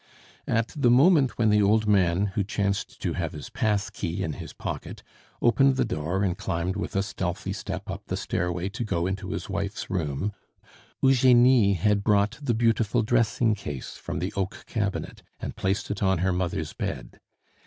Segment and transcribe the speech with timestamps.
[0.47, 4.33] At the moment when the old man, who chanced to have his pass key in
[4.33, 5.03] his pocket,
[5.43, 9.29] opened the door and climbed with a stealthy step up the stairway to go into
[9.29, 10.33] his wife's room,
[11.03, 16.17] Eugenie had brought the beautiful dressing case from the oak cabinet and placed it on
[16.17, 17.19] her mother's bed.